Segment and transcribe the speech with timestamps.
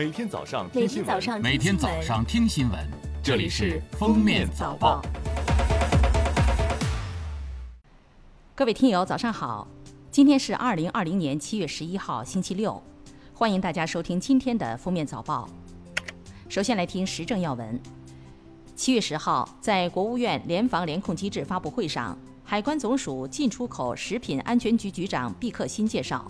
[0.00, 2.78] 每天早上每听新闻，天早上每天早上听新闻，
[3.22, 5.02] 这里是《封面早报》。
[8.54, 9.68] 各位听友，早上好！
[10.10, 12.82] 今天是二零二零年七月十一号，星期六，
[13.34, 15.46] 欢迎大家收听今天的《封面早报》。
[16.48, 17.78] 首先来听时政要闻。
[18.74, 26.26] 七月十号，在国务院联防联控机制发布会上，海关总署进出口食品安全局局长毕克新介绍。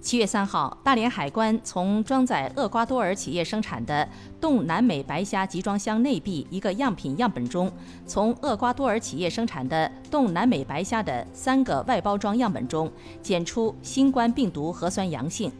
[0.00, 4.08] 七月三号，大连海关从装载厄瓜多尔企业生产的
[4.40, 7.70] 冻南美白虾集装箱内壁一个样品样本中，
[8.06, 12.90] 从厄瓜多尔企业生产的冻南美白虾的三个外包装样本中
[13.22, 15.52] 检出新冠病毒核酸阳性。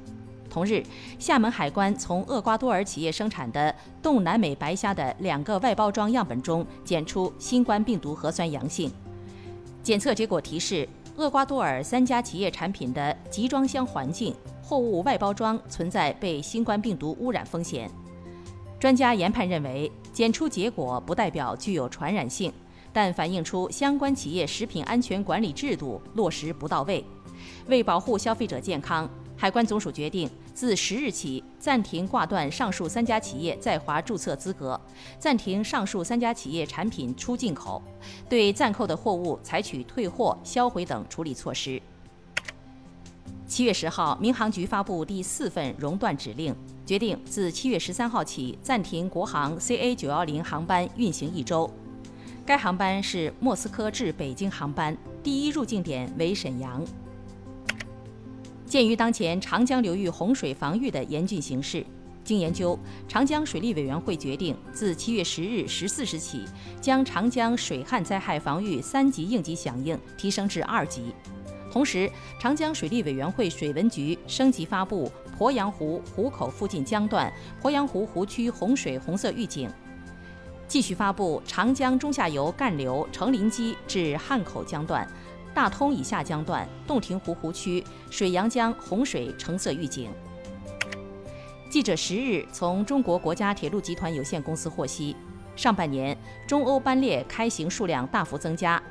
[0.48, 0.82] 同日，
[1.18, 3.72] 厦门海关从厄瓜多尔企业生产的
[4.02, 8.90] 冻南美白虾的两个外包装样本中检出新冠病毒核酸阳性。
[9.82, 10.88] 检测结果提示。
[11.16, 17.90] 厄瓜多尔三家企业产品的集装箱环境、货物外包装存在被新冠病毒污染风险。
[18.78, 22.50] 专家研判认为，检出结果不代表具有传染性，
[22.92, 27.04] 但反映出相关企业食品安全管理制度落实不到位。
[27.66, 29.08] 为保护消费者健康，
[29.40, 30.28] 海关总署决定。
[30.52, 34.78] 自十日起暂停挂断上述三家企业在华注册资格，
[35.18, 37.82] 暂停上述三家企业产品出进口，
[38.28, 41.80] 对暂扣的货物采取退货、销毁等处理措施。
[43.46, 51.70] 七月十号，民航局发布第四份熔断指令，决定自七月十三号起暂停国航 CA 九幺零航班运行一周。
[52.44, 56.84] 该航班是莫斯科至北京航班，第一入境点为沈阳。
[58.70, 61.84] 鉴于当前长江流域洪水防御的严峻形势，
[62.22, 66.44] 经研究，长江水利委员会决定自七月十日十四时起，
[66.80, 71.12] 将长江水旱灾害防御三级应急响应提升至二级。
[71.72, 72.08] 同时，
[72.38, 79.68] 长江水利委员会水文局升级发布鄱阳湖湖口附近江段鄱阳湖湖区洪水红色预警，
[80.68, 85.04] 继续发布长江中下游干流成林基至汉口江段。
[85.54, 90.10] 大通以下江段、洞庭湖湖区、水阳江洪水橙色预警。
[91.68, 95.14] 记者十日从中国国家铁路集团有限公司获悉，
[95.54, 96.16] 上半年
[96.46, 98.82] 中欧班列开行数量大幅增加，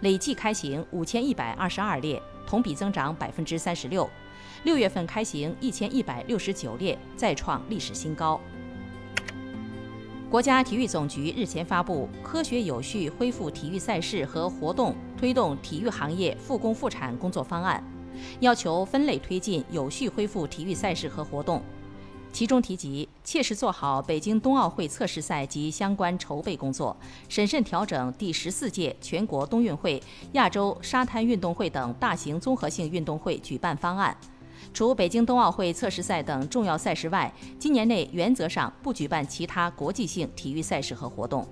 [0.00, 4.08] 累计开行五千一百二十二列，同比增长百分之三十六。
[4.64, 8.40] 六月份开行一千一百六十九列，再创历史新高。
[10.30, 17.82] 国家体育总局日前发布《科学有序恢复体育赛事和活动推动体育行业复工复产工作方案》，
[18.40, 21.62] 要求分类推进有序恢复体育赛事和活动。
[22.30, 26.94] 其中提及，切实做好北京冬奥会测试赛及相关筹备工作，
[27.30, 30.00] 审慎调整第十四届全国冬运会、
[30.32, 34.14] 亚洲沙滩运动会等大型综合性运动会举办方案。
[34.72, 41.46] 除北京冬奥会测试赛等重要赛事外，今年内原则上不举办其他国际性体育赛事和活动。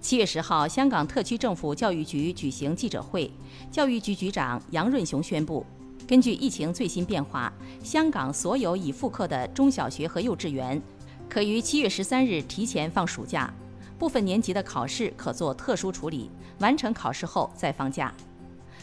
[0.00, 3.30] 七月十号，香港特区政府教育局举行记者会，
[3.72, 5.66] 教育局局长杨润雄宣布，
[6.06, 7.52] 根据疫情最新变化，
[7.82, 10.80] 香港所有已复课的中小学和幼稚园
[11.28, 13.52] 可于七月十三日提前放暑假，
[13.98, 16.30] 部分年级的考试可做特殊处理，
[16.60, 18.14] 完成考试后再放假。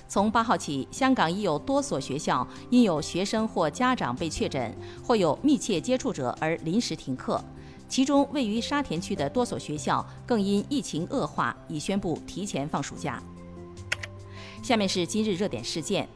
[0.08, 7.44] 从八号起，香港已有多所学校因有学生或家长被确诊或有密切接触者而临时停课，
[7.88, 13.22] 其中位于沙田区的多所学校更因疫情恶化已宣布提前放暑假。
[14.62, 16.08] 下面是今日热点事件：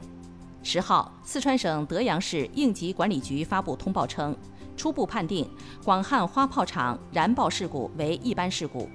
[0.61, 4.35] 十号，四川省德阳市应急管理局发布通报称，
[4.75, 5.49] 初步判定
[5.83, 8.87] 广汉花炮厂燃爆事故为一般事故。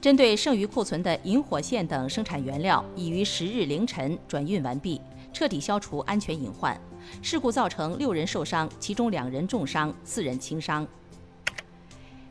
[0.00, 5.00] 针对剩余库存的引火线等生产原料，已于十日凌晨转运完毕，
[5.32, 6.80] 彻底消除安全隐患。
[7.20, 10.86] 事故造成六人受伤，其中两人重伤，四人轻伤。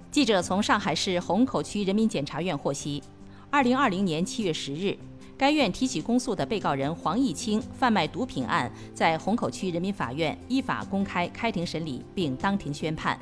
[0.10, 3.04] 记者从上海市虹口区人民检察院获悉，
[3.50, 4.98] 二零二零年七月十日，
[5.38, 13.20] 该院提起公诉的被告人黄毅清贩卖毒品案，在虹口区人民法院依法公开开庭审理，并当庭宣判。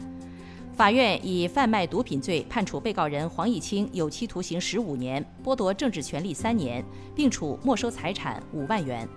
[0.75, 6.83] 法院以贩卖毒品罪判处被告人黄毅清有期徒刑十五年，剥夺政治权利三年，
[7.16, 9.07] 并处没收财产五万元。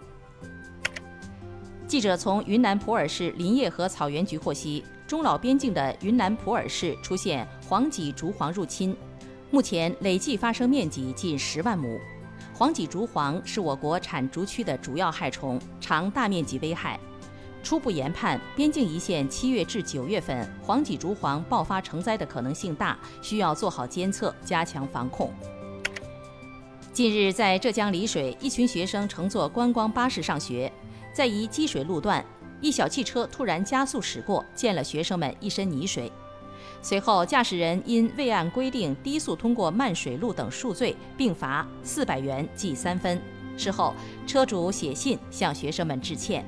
[1.89, 8.97] 记者从云南普洱市林业和草原局获悉，中老边境的云南普洱市出现黄脊竹黄入侵，
[9.51, 11.99] 目前累计发生面积近十万亩。
[12.55, 17.01] 黄脊竹黄是我国产竹区的主要害虫，常大面积危害。
[17.69, 25.31] 初步研判，边境一线七月至九月份黄脊竹蝗爆发成灾的可能性大，需要做好监测，加强防控。
[26.95, 30.73] 近日，在浙江丽水，一群学生乘坐观光巴士上学，
[31.13, 32.25] 在一积水路段，
[32.63, 36.11] 一小汽车突然加速驶过，溅了学生们一身泥水。
[36.81, 43.21] 随后，驾驶人因未按规定低速通过漫水路等数罪，并罚四百元记三分。
[43.59, 43.93] 事后，
[44.27, 46.43] 车主写信向学生们致歉。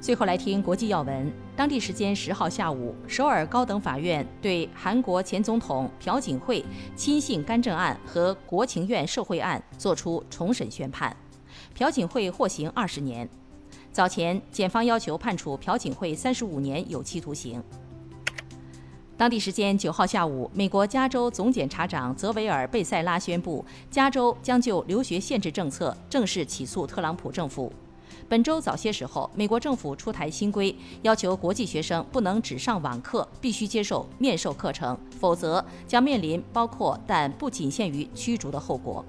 [0.00, 1.30] 最后来听国际要闻。
[1.54, 6.64] 当地时间十号下午，首尔高等法院对韩国前总统朴槿惠
[6.96, 11.14] 亲信干政案和国情院受贿案作出重审宣判，
[11.74, 13.28] 朴槿惠获刑二十年。
[13.92, 17.62] 早前，检方要求判处朴槿惠三十五年有期徒刑。
[19.18, 27.70] 当地时间九号下午，美国加州总检察长泽维尔·贝塞拉宣布，加州将就留学限制政策正式起诉特朗普政府。
[28.28, 39.04] 本周早些时候，美国政府出台新规，要求国际学生不能只上网课，必须接受面授课程，否则将面临包括但不仅限于驱逐的后果。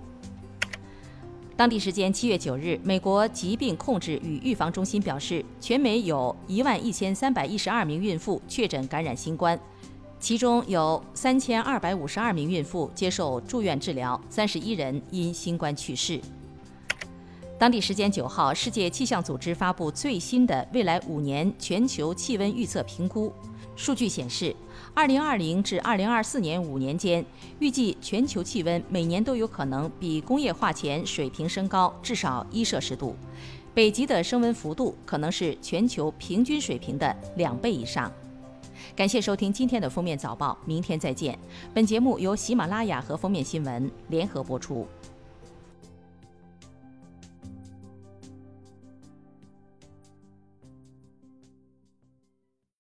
[1.56, 9.60] 当地时间七月九日，美国疾病控制与预防中心表示，全美有一万一千三百一十二名孕妇确诊感染新冠，
[10.20, 16.20] 其中有三千二百五十二名孕妇接受住院治疗，三十一人因新冠去世。
[17.62, 23.32] 当地时间九号，世界气象组织发布最新的未来五年全球气温预测评估。
[23.76, 24.56] 数据显示，
[24.96, 27.24] 二零二零至二零二四年五年间，
[27.60, 33.16] 预计全球气温每年都有可能比工业化前水平升高至少一摄氏度。
[33.76, 38.12] 北极的升温幅度可能是全球平均水平的两倍以上。
[38.96, 41.38] 感谢收听今天的封面早报，明天再见。
[41.76, 44.88] 本节目由喜马拉雅和封面新闻联合播出。